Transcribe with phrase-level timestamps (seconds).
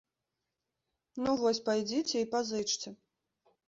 [1.25, 2.89] Ну вось, пайдзіце і пазычце.